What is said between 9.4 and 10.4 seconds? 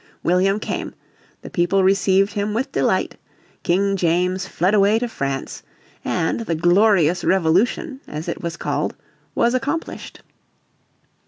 accomplished.